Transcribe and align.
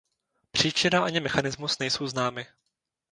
Příčina 0.51 1.03
ani 1.03 1.19
mechanismus 1.19 1.79
nejsou 1.79 2.07
známy. 2.07 2.45